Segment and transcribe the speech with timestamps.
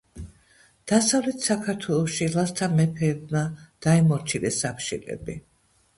[0.91, 3.45] დასავლეთ საქართველოში ლაზთა მეფეებმა
[3.87, 5.37] დაიმორჩილეს აფშილები.